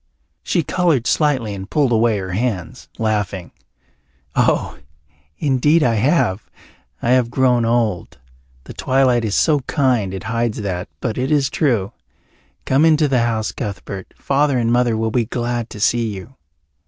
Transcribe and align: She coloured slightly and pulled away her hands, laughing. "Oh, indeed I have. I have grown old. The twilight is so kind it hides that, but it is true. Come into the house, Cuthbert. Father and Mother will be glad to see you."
She 0.41 0.63
coloured 0.63 1.05
slightly 1.05 1.53
and 1.53 1.69
pulled 1.69 1.91
away 1.91 2.17
her 2.17 2.31
hands, 2.31 2.89
laughing. 2.97 3.51
"Oh, 4.35 4.79
indeed 5.37 5.83
I 5.83 5.93
have. 5.93 6.49
I 7.03 7.11
have 7.11 7.29
grown 7.29 7.65
old. 7.65 8.17
The 8.63 8.73
twilight 8.73 9.23
is 9.23 9.35
so 9.35 9.59
kind 9.59 10.11
it 10.11 10.23
hides 10.23 10.61
that, 10.63 10.89
but 11.01 11.19
it 11.19 11.29
is 11.29 11.51
true. 11.51 11.91
Come 12.65 12.83
into 12.83 13.07
the 13.07 13.19
house, 13.21 13.51
Cuthbert. 13.51 14.11
Father 14.17 14.57
and 14.57 14.73
Mother 14.73 14.97
will 14.97 15.11
be 15.11 15.25
glad 15.25 15.69
to 15.69 15.79
see 15.79 16.07
you." 16.07 16.35